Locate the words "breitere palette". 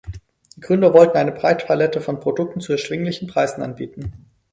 1.31-2.01